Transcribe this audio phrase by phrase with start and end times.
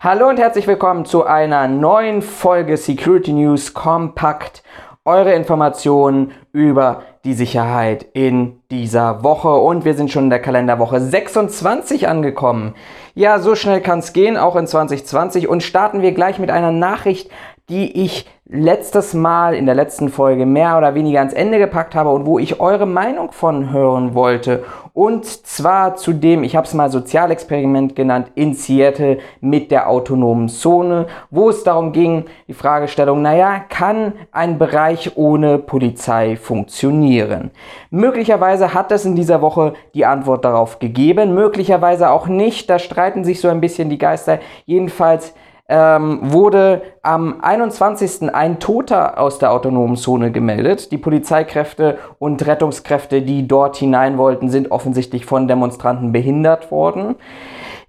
[0.00, 4.62] Hallo und herzlich willkommen zu einer neuen Folge Security News Compact.
[5.04, 9.48] Eure Informationen über die Sicherheit in dieser Woche.
[9.48, 12.76] Und wir sind schon in der Kalenderwoche 26 angekommen.
[13.16, 15.48] Ja, so schnell kann es gehen, auch in 2020.
[15.48, 17.28] Und starten wir gleich mit einer Nachricht,
[17.68, 22.08] die ich letztes Mal in der letzten Folge mehr oder weniger ans Ende gepackt habe
[22.08, 24.64] und wo ich eure Meinung von hören wollte.
[24.94, 30.48] Und zwar zu dem, ich habe es mal Sozialexperiment genannt, in Seattle mit der autonomen
[30.48, 37.50] Zone, wo es darum ging, die Fragestellung, naja, kann ein Bereich ohne Polizei funktionieren?
[37.90, 43.24] Möglicherweise hat es in dieser Woche die Antwort darauf gegeben, möglicherweise auch nicht, da streiten
[43.24, 44.38] sich so ein bisschen die Geister.
[44.64, 45.34] Jedenfalls
[45.68, 48.34] ähm, wurde am 21.
[48.34, 50.90] ein Toter aus der autonomen Zone gemeldet.
[50.92, 57.16] Die Polizeikräfte und Rettungskräfte, die dort hinein wollten, sind offensichtlich von Demonstranten behindert worden.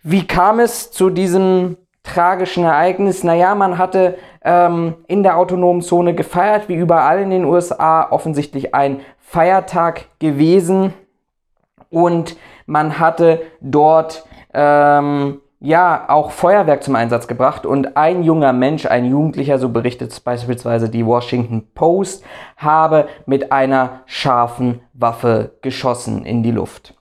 [0.03, 3.23] Wie kam es zu diesem tragischen Ereignis?
[3.23, 8.75] Naja, man hatte ähm, in der autonomen Zone gefeiert, wie überall in den USA, offensichtlich
[8.75, 10.93] ein Feiertag gewesen.
[11.89, 18.85] Und man hatte dort ähm, ja auch Feuerwerk zum Einsatz gebracht und ein junger Mensch,
[18.85, 22.23] ein Jugendlicher, so berichtet beispielsweise die Washington Post,
[22.57, 26.95] habe mit einer scharfen Waffe geschossen in die Luft.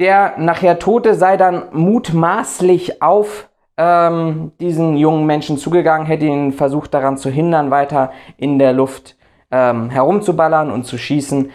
[0.00, 6.94] Der nachher Tote sei dann mutmaßlich auf ähm, diesen jungen Menschen zugegangen, hätte ihn versucht
[6.94, 9.16] daran zu hindern, weiter in der Luft
[9.50, 11.50] ähm, herumzuballern und zu schießen.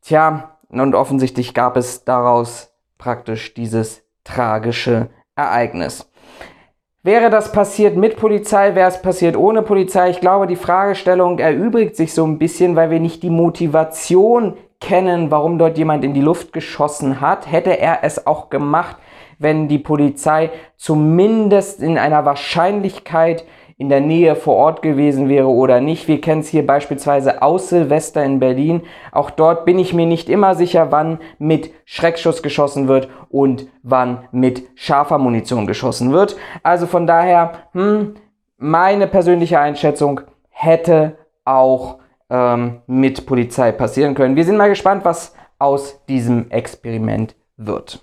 [0.00, 6.08] Tja, und offensichtlich gab es daraus praktisch dieses tragische Ereignis.
[7.02, 10.10] Wäre das passiert mit Polizei, wäre es passiert ohne Polizei?
[10.10, 15.30] Ich glaube, die Fragestellung erübrigt sich so ein bisschen, weil wir nicht die Motivation kennen,
[15.30, 17.50] warum dort jemand in die Luft geschossen hat.
[17.50, 18.96] Hätte er es auch gemacht,
[19.38, 23.44] wenn die Polizei zumindest in einer Wahrscheinlichkeit
[23.76, 26.06] in der Nähe vor Ort gewesen wäre oder nicht.
[26.06, 28.82] Wir kennen es hier beispielsweise aus Silvester in Berlin.
[29.10, 34.28] Auch dort bin ich mir nicht immer sicher, wann mit Schreckschuss geschossen wird und wann
[34.30, 36.36] mit scharfer Munition geschossen wird.
[36.62, 38.14] Also von daher, hm,
[38.58, 40.20] meine persönliche Einschätzung
[40.50, 41.98] hätte auch
[42.30, 44.36] ähm, mit Polizei passieren können.
[44.36, 48.00] Wir sind mal gespannt, was aus diesem Experiment wird.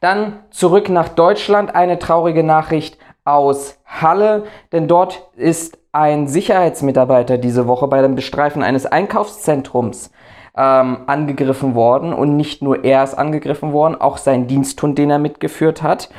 [0.00, 1.74] Dann zurück nach Deutschland.
[1.74, 8.62] Eine traurige Nachricht aus Halle, denn dort ist ein Sicherheitsmitarbeiter diese Woche bei dem Bestreifen
[8.62, 10.10] eines Einkaufszentrums
[10.56, 15.18] ähm, angegriffen worden und nicht nur er ist angegriffen worden, auch sein Diensthund, den er
[15.18, 16.10] mitgeführt hat.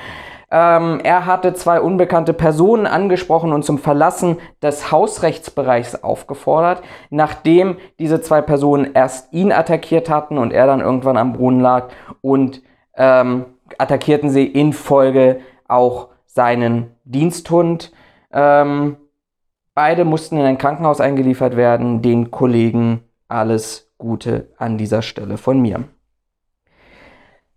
[0.52, 8.22] Ähm, er hatte zwei unbekannte Personen angesprochen und zum Verlassen des Hausrechtsbereichs aufgefordert, nachdem diese
[8.22, 11.88] zwei Personen erst ihn attackiert hatten und er dann irgendwann am Brunnen lag
[12.22, 12.62] und
[12.96, 13.46] ähm,
[13.80, 17.92] attackierten sie in Folge auch seinen Diensthund.
[18.32, 18.98] Ähm,
[19.76, 22.02] beide mussten in ein Krankenhaus eingeliefert werden.
[22.02, 25.84] Den Kollegen alles Gute an dieser Stelle von mir.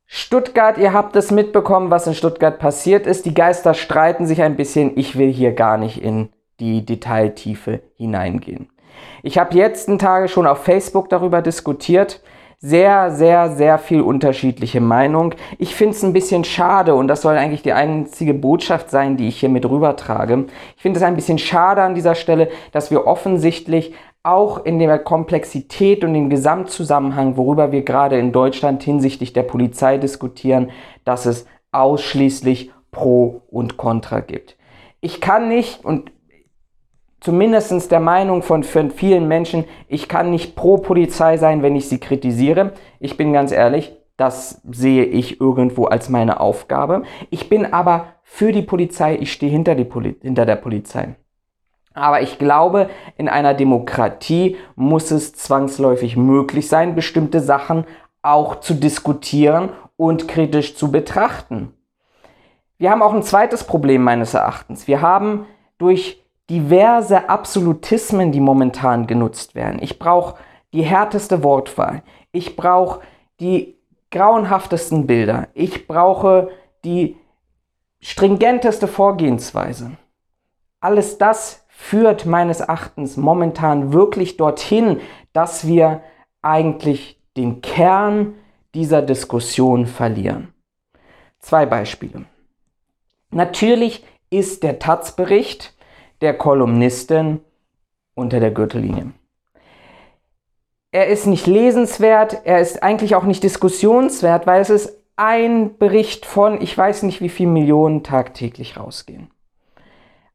[0.06, 3.26] Stuttgart, ihr habt es mitbekommen, was in Stuttgart passiert ist.
[3.26, 4.96] Die Geister streiten sich ein bisschen.
[4.96, 6.28] Ich will hier gar nicht in
[6.60, 8.70] die Detailtiefe hineingehen.
[9.22, 12.22] Ich habe letzten Tage schon auf Facebook darüber diskutiert
[12.58, 15.34] sehr, sehr, sehr viel unterschiedliche Meinung.
[15.58, 19.28] Ich finde es ein bisschen schade und das soll eigentlich die einzige Botschaft sein, die
[19.28, 20.46] ich hier mit rübertrage.
[20.76, 24.98] Ich finde es ein bisschen schade an dieser Stelle, dass wir offensichtlich auch in der
[24.98, 30.70] Komplexität und dem Gesamtzusammenhang, worüber wir gerade in Deutschland hinsichtlich der Polizei diskutieren,
[31.04, 34.56] dass es ausschließlich Pro und Contra gibt.
[35.00, 36.10] Ich kann nicht, und
[37.26, 41.98] zumindest der Meinung von vielen Menschen, ich kann nicht pro Polizei sein, wenn ich sie
[41.98, 42.74] kritisiere.
[43.00, 47.02] Ich bin ganz ehrlich, das sehe ich irgendwo als meine Aufgabe.
[47.30, 51.16] Ich bin aber für die Polizei, ich stehe hinter, Poli hinter der Polizei.
[51.94, 57.86] Aber ich glaube, in einer Demokratie muss es zwangsläufig möglich sein, bestimmte Sachen
[58.22, 61.72] auch zu diskutieren und kritisch zu betrachten.
[62.78, 64.86] Wir haben auch ein zweites Problem meines Erachtens.
[64.86, 65.46] Wir haben
[65.76, 69.78] durch diverse Absolutismen, die momentan genutzt werden.
[69.82, 70.36] Ich brauche
[70.72, 72.02] die härteste Wortwahl.
[72.32, 73.00] Ich brauche
[73.40, 73.76] die
[74.10, 75.48] grauenhaftesten Bilder.
[75.54, 76.50] Ich brauche
[76.84, 77.16] die
[78.00, 79.92] stringenteste Vorgehensweise.
[80.80, 85.00] Alles das führt meines Erachtens momentan wirklich dorthin,
[85.32, 86.02] dass wir
[86.42, 88.34] eigentlich den Kern
[88.74, 90.54] dieser Diskussion verlieren.
[91.38, 92.24] Zwei Beispiele.
[93.30, 95.75] Natürlich ist der Taz-Bericht
[96.20, 97.40] der Kolumnistin
[98.14, 99.12] unter der Gürtellinie.
[100.92, 106.26] Er ist nicht lesenswert, er ist eigentlich auch nicht diskussionswert, weil es ist ein Bericht
[106.26, 109.30] von, ich weiß nicht wie viel Millionen tagtäglich rausgehen.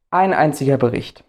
[0.10, 1.24] Ein einziger Bericht,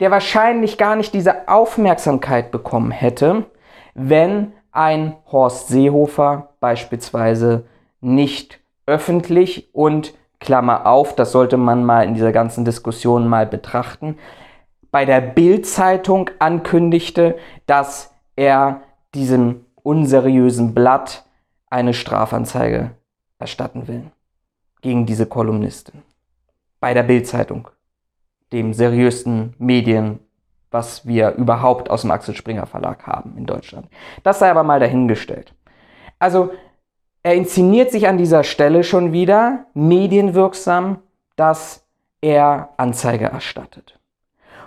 [0.00, 3.46] der wahrscheinlich gar nicht diese Aufmerksamkeit bekommen hätte,
[3.94, 7.66] wenn ein Horst Seehofer beispielsweise
[8.00, 14.18] nicht öffentlich und Klammer auf, das sollte man mal in dieser ganzen Diskussion mal betrachten,
[14.90, 18.82] bei der Bild-Zeitung ankündigte, dass er
[19.14, 21.24] diesem unseriösen Blatt
[21.70, 22.90] eine Strafanzeige
[23.38, 24.10] erstatten will
[24.82, 26.02] gegen diese Kolumnistin.
[26.80, 27.68] Bei der Bild-Zeitung,
[28.52, 30.18] dem seriösen Medien,
[30.70, 33.88] was wir überhaupt aus dem Axel Springer Verlag haben in Deutschland.
[34.22, 35.54] Das sei aber mal dahingestellt.
[36.18, 36.50] Also
[37.22, 40.98] er inszeniert sich an dieser Stelle schon wieder medienwirksam,
[41.36, 41.86] dass
[42.20, 43.98] er Anzeige erstattet.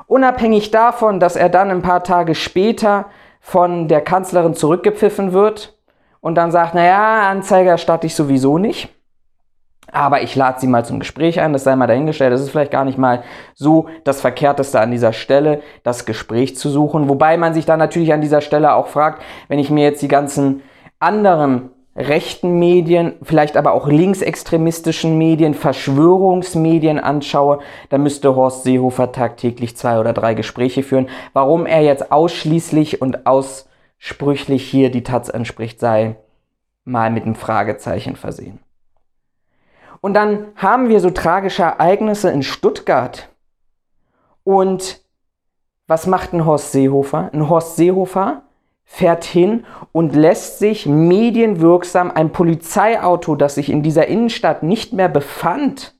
[0.08, 3.06] Unabhängig davon, dass er dann ein paar Tage später
[3.40, 5.78] von der Kanzlerin zurückgepfiffen wird
[6.22, 8.90] und dann sagt, naja, Anzeige erstatte ich sowieso nicht.
[9.92, 12.34] Aber ich lade sie mal zum Gespräch ein, das sei mal dahingestellt.
[12.34, 13.24] Das ist vielleicht gar nicht mal
[13.54, 17.08] so das Verkehrteste an dieser Stelle, das Gespräch zu suchen.
[17.08, 20.08] Wobei man sich dann natürlich an dieser Stelle auch fragt, wenn ich mir jetzt die
[20.08, 20.64] ganzen
[21.00, 27.60] anderen rechten Medien, vielleicht aber auch linksextremistischen Medien, Verschwörungsmedien anschaue,
[27.90, 31.08] dann müsste Horst Seehofer tagtäglich zwei oder drei Gespräche führen.
[31.34, 36.18] Warum er jetzt ausschließlich und aussprüchlich hier die Taz anspricht, sei
[36.84, 38.60] mal mit einem Fragezeichen versehen.
[40.02, 43.30] Und dann haben wir so tragische Ereignisse in Stuttgart.
[44.44, 45.02] Und
[45.88, 47.30] was macht ein Horst Seehofer?
[47.34, 48.45] Ein Horst Seehofer
[48.86, 55.10] fährt hin und lässt sich medienwirksam ein Polizeiauto, das sich in dieser Innenstadt nicht mehr
[55.10, 55.96] befand,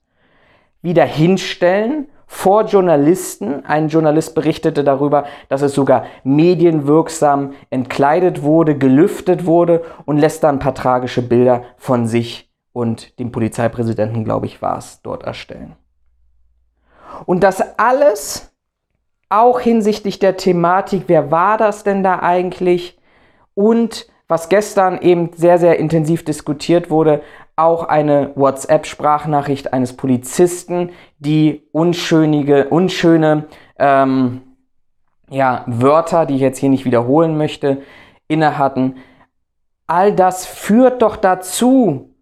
[0.82, 3.66] wieder hinstellen vor Journalisten.
[3.66, 10.56] Ein Journalist berichtete darüber, dass es sogar medienwirksam entkleidet wurde, gelüftet wurde und lässt dann
[10.56, 15.76] ein paar tragische Bilder von sich und dem Polizeipräsidenten, glaube ich, war es, dort erstellen.
[17.26, 18.55] Und das alles
[19.36, 22.98] auch hinsichtlich der Thematik, wer war das denn da eigentlich?
[23.54, 27.22] Und was gestern eben sehr, sehr intensiv diskutiert wurde,
[27.56, 33.46] auch eine WhatsApp-Sprachnachricht eines Polizisten, die unschönige, unschöne
[33.78, 34.42] ähm,
[35.30, 37.82] ja, Wörter, die ich jetzt hier nicht wiederholen möchte,
[38.28, 38.98] inne hatten.
[39.88, 42.16] All das führt doch dazu,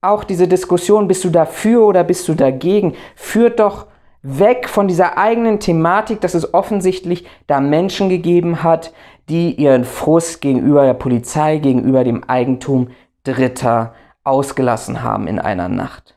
[0.00, 3.86] auch diese Diskussion, bist du dafür oder bist du dagegen, führt doch
[4.22, 8.92] weg von dieser eigenen Thematik, dass es offensichtlich da Menschen gegeben hat,
[9.28, 12.88] die ihren Frust gegenüber der Polizei, gegenüber dem Eigentum
[13.24, 16.16] Dritter ausgelassen haben in einer Nacht.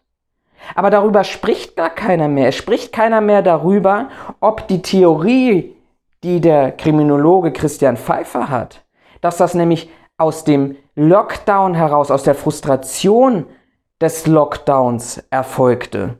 [0.73, 2.47] Aber darüber spricht gar keiner mehr.
[2.47, 4.09] Es spricht keiner mehr darüber,
[4.39, 5.75] ob die Theorie,
[6.23, 8.83] die der Kriminologe Christian Pfeiffer hat,
[9.21, 13.45] dass das nämlich aus dem Lockdown heraus, aus der Frustration
[14.01, 16.17] des Lockdowns erfolgte,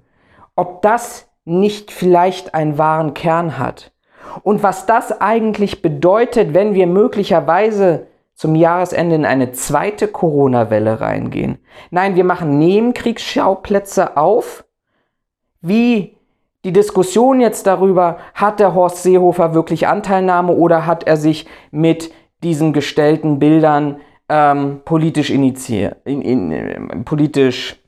[0.55, 3.91] ob das nicht vielleicht einen wahren Kern hat.
[4.43, 11.57] Und was das eigentlich bedeutet, wenn wir möglicherweise zum Jahresende in eine zweite Corona-Welle reingehen.
[11.89, 14.65] Nein, wir machen Nebenkriegsschauplätze auf.
[15.61, 16.17] Wie
[16.65, 22.11] die Diskussion jetzt darüber, hat der Horst Seehofer wirklich Anteilnahme oder hat er sich mit
[22.43, 27.79] diesen gestellten Bildern ähm, politisch initiiert, in, in, äh, politisch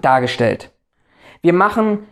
[0.00, 0.72] dargestellt.
[1.42, 2.06] Wir machen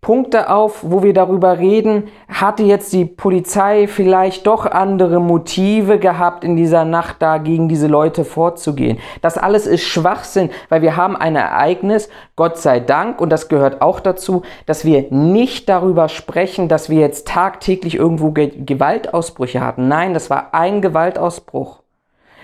[0.00, 6.42] Punkte auf, wo wir darüber reden, hatte jetzt die Polizei vielleicht doch andere Motive gehabt,
[6.42, 8.98] in dieser Nacht da gegen diese Leute vorzugehen.
[9.20, 13.82] Das alles ist Schwachsinn, weil wir haben ein Ereignis, Gott sei Dank, und das gehört
[13.82, 19.88] auch dazu, dass wir nicht darüber sprechen, dass wir jetzt tagtäglich irgendwo Ge Gewaltausbrüche hatten.
[19.88, 21.82] Nein, das war ein Gewaltausbruch.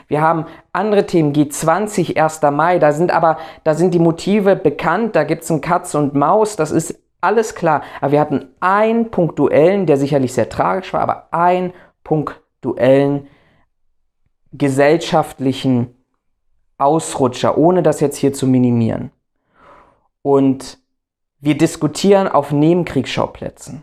[0.08, 2.42] Wir haben andere Themen, G20, 1.
[2.52, 6.14] Mai, da sind aber, da sind die Motive bekannt, da gibt es ein Katz und
[6.14, 7.82] Maus, das ist alles klar.
[8.00, 11.72] Aber wir hatten einen punktuellen, der sicherlich sehr tragisch war, aber einen
[12.04, 13.28] punktuellen
[14.52, 15.94] gesellschaftlichen
[16.78, 19.10] Ausrutscher, ohne das jetzt hier zu minimieren.
[20.22, 20.78] Und
[21.40, 23.82] wir diskutieren auf Nebenkriegsschauplätzen.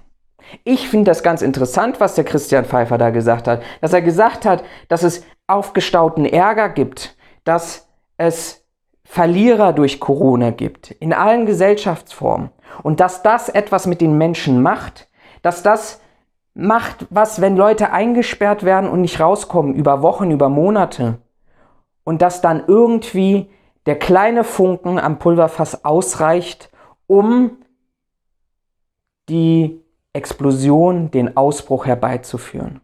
[0.63, 3.63] Ich finde das ganz interessant, was der Christian Pfeiffer da gesagt hat.
[3.81, 7.87] Dass er gesagt hat, dass es aufgestauten Ärger gibt, dass
[8.17, 8.62] es
[9.13, 12.49] Verlierer durch Corona gibt, in allen Gesellschaftsformen.
[12.81, 15.07] Und dass das etwas mit den Menschen macht,
[15.43, 16.01] dass das
[16.55, 21.19] macht was, wenn Leute eingesperrt werden und nicht rauskommen über Wochen, über Monate.
[22.03, 23.51] Und dass dann irgendwie
[23.85, 26.71] der kleine Funken am Pulverfass ausreicht,
[27.05, 27.59] um
[29.29, 29.79] die
[30.13, 32.81] Explosion, den Ausbruch herbeizuführen.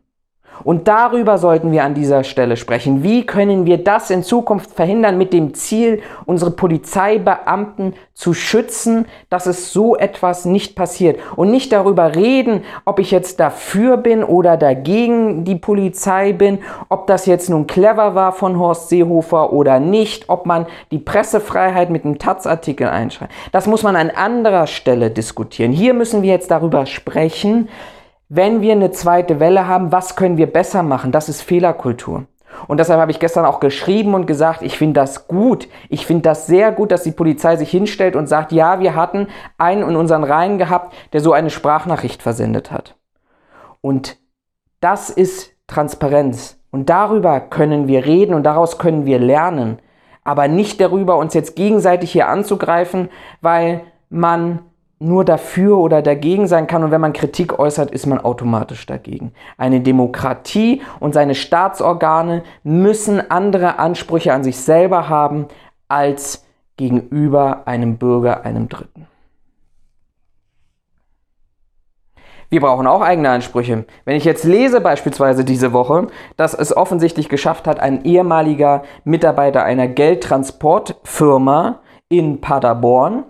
[0.64, 3.04] Und darüber sollten wir an dieser Stelle sprechen.
[3.04, 9.46] Wie können wir das in Zukunft verhindern mit dem Ziel, unsere Polizeibeamten zu schützen, dass
[9.46, 11.22] es so etwas nicht passiert.
[11.38, 17.08] Und nicht darüber reden, ob ich jetzt dafür bin oder dagegen die Polizei bin, ob
[17.08, 22.04] das jetzt nun clever war von Horst Seehofer oder nicht, ob man die Pressefreiheit mit
[22.04, 23.32] einem Taz-Artikel einschreibt.
[23.54, 25.72] Das muss man an anderer Stelle diskutieren.
[25.72, 27.70] Hier müssen wir jetzt darüber sprechen,
[28.30, 31.12] wenn wir eine zweite Welle haben, was können wir besser machen?
[31.12, 32.26] Das ist Fehlerkultur.
[32.68, 35.68] Und deshalb habe ich gestern auch geschrieben und gesagt, ich finde das gut.
[35.90, 39.28] Ich finde das sehr gut, dass die Polizei sich hinstellt und sagt, ja, wir hatten
[39.58, 42.96] einen in unseren Reihen gehabt, der so eine Sprachnachricht versendet hat.
[43.82, 44.18] Und
[44.80, 46.60] das ist Transparenz.
[46.72, 49.80] Und darüber können wir reden und daraus können wir lernen.
[50.24, 53.10] Aber nicht darüber, uns jetzt gegenseitig hier anzugreifen,
[53.42, 54.60] weil man
[55.00, 59.32] nur dafür oder dagegen sein kann und wenn man Kritik äußert, ist man automatisch dagegen.
[59.58, 65.48] Eine Demokratie und seine Staatsorgane müssen andere Ansprüche an sich selber haben
[65.88, 69.08] als gegenüber einem Bürger, einem Dritten.
[72.50, 73.86] Wir brauchen auch eigene Ansprüche.
[74.06, 79.64] Wenn ich jetzt lese beispielsweise diese Woche, dass es offensichtlich geschafft hat, ein ehemaliger Mitarbeiter
[79.64, 81.80] einer Geldtransportfirma
[82.10, 83.24] in Paderborn,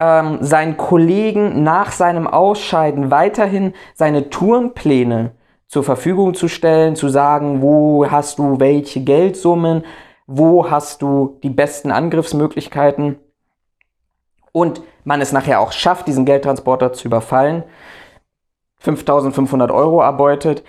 [0.00, 5.32] ähm, seinen Kollegen nach seinem Ausscheiden weiterhin seine Tourenpläne
[5.68, 9.84] zur Verfügung zu stellen, zu sagen, wo hast du welche Geldsummen,
[10.26, 13.18] wo hast du die besten Angriffsmöglichkeiten
[14.52, 17.64] und man es nachher auch schafft, diesen Geldtransporter zu überfallen,
[18.78, 20.62] 5500 Euro erbeutet,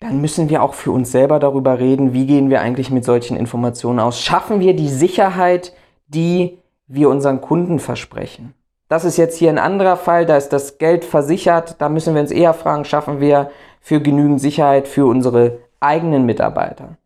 [0.00, 3.36] dann müssen wir auch für uns selber darüber reden, wie gehen wir eigentlich mit solchen
[3.36, 4.20] Informationen aus.
[4.20, 5.72] Schaffen wir die Sicherheit,
[6.06, 8.54] die wir unseren Kunden versprechen.
[8.88, 11.76] Das ist jetzt hier ein anderer Fall, da ist das Geld versichert.
[11.78, 16.96] Da müssen wir uns eher fragen, schaffen wir für genügend Sicherheit für unsere eigenen Mitarbeiter.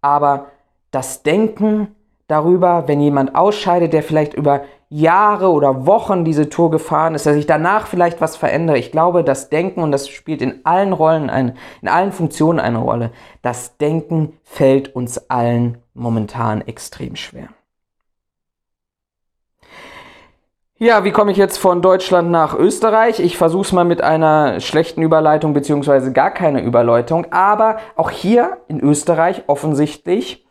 [0.00, 0.46] Aber
[0.90, 1.94] das Denken
[2.26, 7.34] darüber, wenn jemand ausscheidet, der vielleicht über Jahre oder Wochen diese Tour gefahren ist, dass
[7.34, 8.78] sich danach vielleicht was verändere.
[8.78, 12.78] Ich glaube, das Denken, und das spielt in allen Rollen, eine, in allen Funktionen eine
[12.78, 13.10] Rolle,
[13.42, 17.48] das Denken fällt uns allen momentan extrem schwer.
[20.78, 23.18] Ja, wie komme ich jetzt von Deutschland nach Österreich?
[23.18, 27.32] Ich versuche es mal mit einer schlechten Überleitung beziehungsweise gar keine Überleitung.
[27.32, 30.46] Aber auch hier in Österreich offensichtlich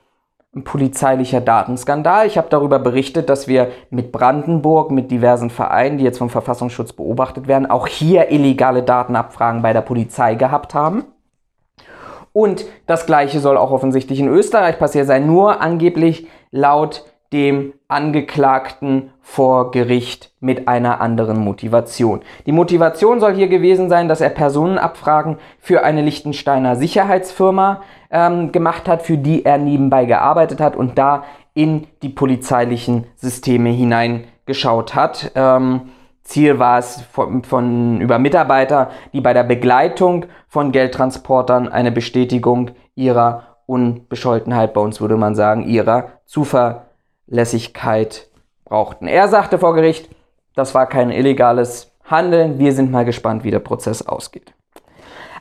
[0.55, 2.25] ein polizeilicher Datenskandal.
[2.25, 6.93] Ich habe darüber berichtet, dass wir mit Brandenburg, mit diversen Vereinen, die jetzt vom Verfassungsschutz
[6.93, 11.03] beobachtet werden, auch hier illegale Datenabfragen bei der Polizei gehabt haben.
[12.33, 19.11] Und das gleiche soll auch offensichtlich in Österreich passiert sein, nur angeblich laut dem Angeklagten
[19.21, 22.21] vor Gericht mit einer anderen Motivation.
[22.45, 28.87] Die Motivation soll hier gewesen sein, dass er Personenabfragen für eine Liechtensteiner Sicherheitsfirma ähm, gemacht
[28.87, 35.33] hat, für die er nebenbei gearbeitet hat und da in die polizeilichen Systeme hineingeschaut hat.
[35.35, 35.81] Ähm,
[36.23, 42.71] Ziel war es von, von, über Mitarbeiter, die bei der Begleitung von Geldtransportern eine Bestätigung
[42.95, 46.11] ihrer Unbescholtenheit, bei uns würde man sagen, ihrer
[47.25, 48.29] Zuverlässigkeit
[48.65, 49.07] brauchten.
[49.07, 50.09] Er sagte vor Gericht,
[50.55, 52.59] das war kein illegales Handeln.
[52.59, 54.53] Wir sind mal gespannt, wie der Prozess ausgeht.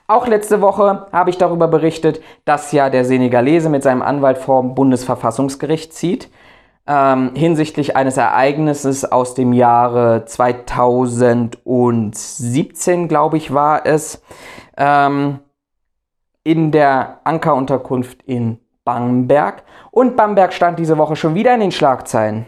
[0.07, 4.61] Auch letzte Woche habe ich darüber berichtet, dass ja der Senegalese mit seinem Anwalt vor
[4.61, 6.29] dem Bundesverfassungsgericht zieht,
[6.87, 14.23] ähm, hinsichtlich eines Ereignisses aus dem Jahre 2017, glaube ich, war es,
[14.77, 15.39] ähm,
[16.43, 19.63] in der Ankerunterkunft in Bamberg.
[19.91, 22.47] Und Bamberg stand diese Woche schon wieder in den Schlagzeilen.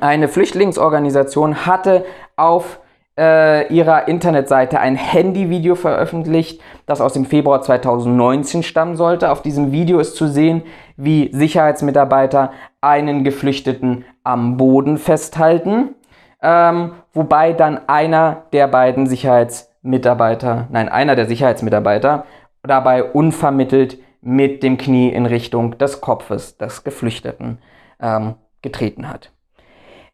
[0.00, 2.04] Eine Flüchtlingsorganisation hatte
[2.36, 2.80] auf
[3.18, 9.32] äh, ihrer Internetseite ein Handyvideo veröffentlicht, das aus dem Februar 2019 stammen sollte.
[9.32, 10.62] Auf diesem Video ist zu sehen,
[10.96, 15.96] wie Sicherheitsmitarbeiter einen Geflüchteten am Boden festhalten,
[16.40, 22.24] ähm, wobei dann einer der beiden Sicherheitsmitarbeiter, nein, einer der Sicherheitsmitarbeiter
[22.62, 27.58] dabei unvermittelt mit dem Knie in Richtung des Kopfes des Geflüchteten
[28.00, 29.32] ähm, getreten hat.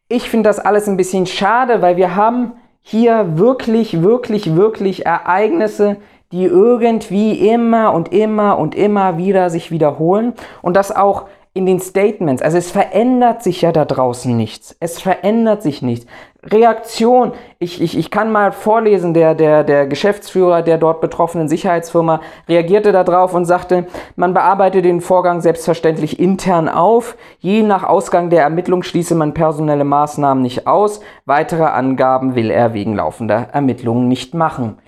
[0.09, 5.97] Ich finde das alles ein bisschen schade, weil wir haben hier wirklich, wirklich, wirklich Ereignisse,
[6.33, 11.79] die irgendwie immer und immer und immer wieder sich wiederholen und das auch in den
[11.79, 12.43] Statements.
[12.43, 14.77] Also es verändert sich ja da draußen nichts.
[14.81, 16.05] Es verändert sich nichts.
[16.43, 17.33] Reaktion.
[17.61, 22.91] Ich, ich, ich kann mal vorlesen, der, der, der Geschäftsführer der dort betroffenen Sicherheitsfirma reagierte
[22.91, 27.17] darauf und sagte, man bearbeite den Vorgang selbstverständlich intern auf.
[27.39, 31.01] Je nach Ausgang der Ermittlung schließe man personelle Maßnahmen nicht aus.
[31.25, 34.79] Weitere Angaben will er wegen laufender Ermittlungen nicht machen.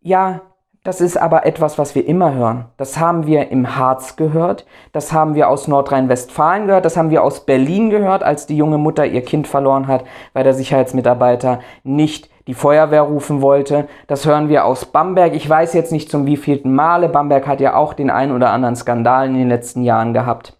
[0.00, 0.40] Ja,
[0.82, 2.64] das ist aber etwas, was wir immer hören.
[2.78, 7.22] Das haben wir im Harz gehört, das haben wir aus Nordrhein-Westfalen gehört, das haben wir
[7.22, 12.30] aus Berlin gehört, als die junge Mutter ihr Kind verloren hat, weil der Sicherheitsmitarbeiter nicht
[12.46, 13.88] die Feuerwehr rufen wollte.
[14.06, 15.34] Das hören wir aus Bamberg.
[15.34, 17.10] Ich weiß jetzt nicht zum wievielten Male.
[17.10, 20.56] Bamberg hat ja auch den ein oder anderen Skandal in den letzten Jahren gehabt.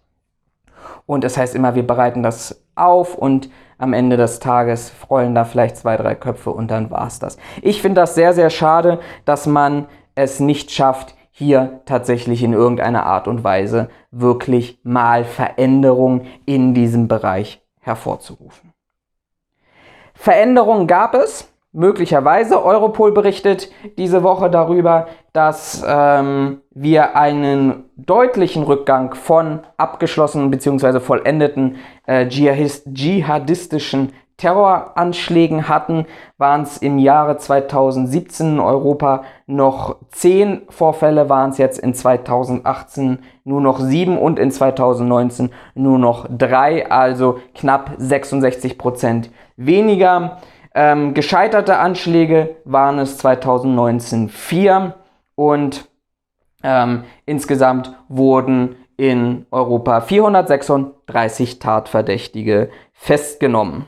[1.07, 5.33] Und es das heißt immer, wir bereiten das auf und am Ende des Tages rollen
[5.33, 7.37] da vielleicht zwei, drei Köpfe und dann war es das.
[7.63, 9.87] Ich finde das sehr, sehr schade, dass man
[10.21, 17.07] es nicht schafft, hier tatsächlich in irgendeiner Art und Weise wirklich mal Veränderung in diesem
[17.07, 18.73] Bereich hervorzurufen.
[20.13, 22.63] Veränderungen gab es, möglicherweise.
[22.63, 30.99] Europol berichtet diese Woche darüber, dass ähm, wir einen deutlichen Rückgang von abgeschlossenen bzw.
[30.99, 36.07] vollendeten äh, dschihadistischen Terroranschlägen hatten,
[36.39, 43.19] waren es im Jahre 2017 in Europa noch 10 Vorfälle, waren es jetzt in 2018
[43.43, 50.37] nur noch 7 und in 2019 nur noch 3, also knapp 66 Prozent weniger.
[50.73, 54.95] Ähm, gescheiterte Anschläge waren es 2019 4
[55.35, 55.87] und
[56.63, 63.85] ähm, insgesamt wurden in Europa 436 Tatverdächtige festgenommen.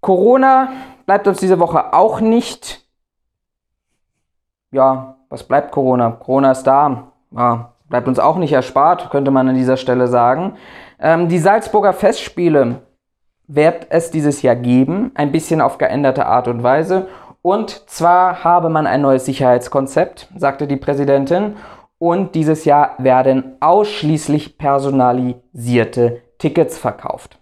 [0.00, 0.68] Corona
[1.06, 2.86] bleibt uns diese Woche auch nicht.
[4.70, 6.10] Ja, was bleibt Corona?
[6.10, 7.12] Corona ist da.
[7.32, 10.56] Ja, bleibt uns auch nicht erspart, könnte man an dieser Stelle sagen.
[10.98, 12.82] Ähm, die Salzburger Festspiele
[13.46, 17.08] wird es dieses Jahr geben, ein bisschen auf geänderte Art und Weise.
[17.42, 21.56] Und zwar habe man ein neues Sicherheitskonzept, sagte die Präsidentin.
[21.98, 27.39] Und dieses Jahr werden ausschließlich personalisierte Tickets verkauft.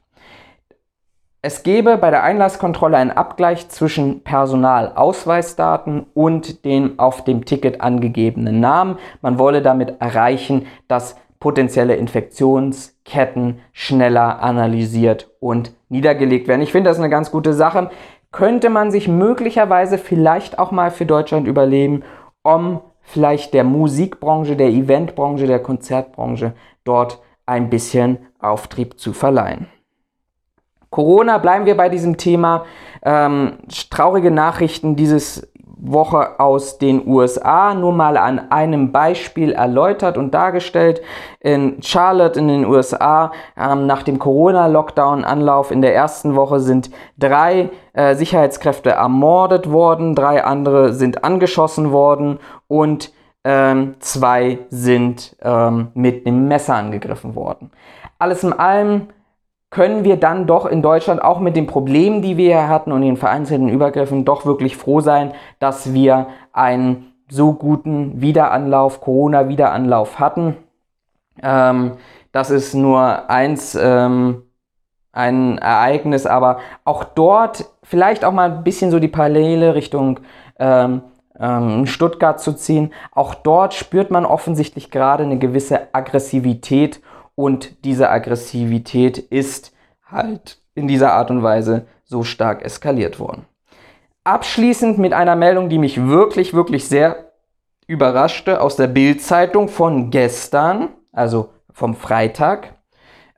[1.41, 8.59] Es gebe bei der Einlasskontrolle einen Abgleich zwischen Personalausweisdaten und dem auf dem Ticket angegebenen
[8.59, 8.99] Namen.
[9.23, 16.63] Man wolle damit erreichen, dass potenzielle Infektionsketten schneller analysiert und niedergelegt werden.
[16.63, 17.91] Ich finde das eine ganz gute Sache.
[18.33, 22.03] Könnte man sich möglicherweise vielleicht auch mal für Deutschland überleben,
[22.43, 29.69] um vielleicht der Musikbranche, der Eventbranche, der Konzertbranche dort ein bisschen Auftrieb zu verleihen.
[30.91, 32.65] Corona, bleiben wir bei diesem Thema.
[33.03, 33.59] Ähm,
[33.91, 35.49] traurige Nachrichten dieses
[35.81, 41.01] Woche aus den USA, nur mal an einem Beispiel erläutert und dargestellt.
[41.41, 47.71] In Charlotte in den USA ähm, nach dem Corona-Lockdown-Anlauf in der ersten Woche sind drei
[47.93, 53.13] äh, Sicherheitskräfte ermordet worden, drei andere sind angeschossen worden und
[53.45, 57.71] ähm, zwei sind ähm, mit einem Messer angegriffen worden.
[58.19, 59.09] Alles in allem
[59.71, 63.03] können wir dann doch in Deutschland auch mit den Problemen, die wir hier hatten und
[63.03, 70.57] den vereinzelten Übergriffen doch wirklich froh sein, dass wir einen so guten Wiederanlauf, Corona-Wiederanlauf hatten.
[71.43, 71.93] Ähm,
[72.33, 74.43] das ist nur eins, ähm,
[75.13, 80.21] ein Ereignis, aber auch dort vielleicht auch mal ein bisschen so die Parallele Richtung
[80.59, 81.03] ähm,
[81.39, 82.93] ähm, Stuttgart zu ziehen.
[83.13, 87.01] Auch dort spürt man offensichtlich gerade eine gewisse Aggressivität
[87.39, 89.73] und diese Aggressivität ist
[90.05, 93.47] halt in dieser Art und Weise so stark eskaliert worden.
[94.25, 97.31] Abschließend mit einer Meldung, die mich wirklich, wirklich sehr
[97.87, 102.75] überraschte aus der Bild-Zeitung von gestern, also vom Freitag.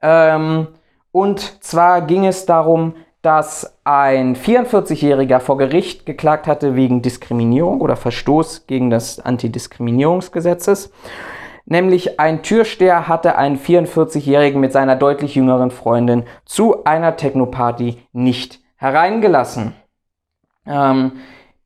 [0.00, 0.68] Ähm,
[1.12, 7.96] und zwar ging es darum, dass ein 44-Jähriger vor Gericht geklagt hatte wegen Diskriminierung oder
[7.96, 10.90] Verstoß gegen das Antidiskriminierungsgesetzes.
[11.66, 18.60] Nämlich ein Türsteher hatte einen 44-Jährigen mit seiner deutlich jüngeren Freundin zu einer Techno-Party nicht
[18.76, 19.74] hereingelassen.
[20.66, 21.12] Ähm,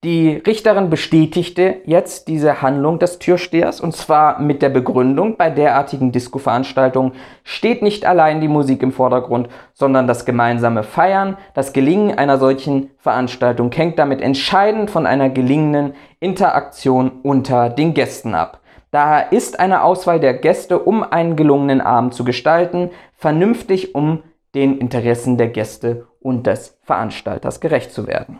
[0.04, 6.12] die Richterin bestätigte jetzt diese Handlung des Türstehers und zwar mit der Begründung, bei derartigen
[6.12, 11.38] Disco-Veranstaltungen steht nicht allein die Musik im Vordergrund, sondern das gemeinsame Feiern.
[11.54, 18.34] Das Gelingen einer solchen Veranstaltung hängt damit entscheidend von einer gelingenden Interaktion unter den Gästen
[18.34, 18.60] ab.
[18.94, 24.22] Daher ist eine Auswahl der Gäste, um einen gelungenen Abend zu gestalten, vernünftig, um
[24.54, 28.38] den Interessen der Gäste und des Veranstalters gerecht zu werden.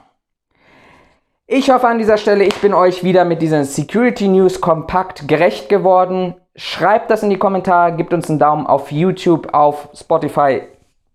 [1.49, 5.69] Ich hoffe an dieser Stelle, ich bin euch wieder mit diesen Security News kompakt gerecht
[5.69, 6.35] geworden.
[6.55, 10.63] Schreibt das in die Kommentare, gebt uns einen Daumen auf YouTube, auf Spotify,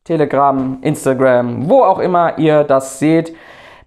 [0.04, 3.34] Telegram, Instagram, wo auch immer ihr das seht.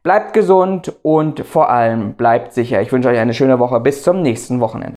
[0.02, 2.80] Bleibt gesund und vor allem bleibt sicher.
[2.80, 3.80] Ich wünsche euch eine schöne Woche.
[3.80, 4.96] Bis zum nächsten Wochenende.